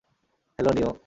[0.59, 0.91] Hello, নিও।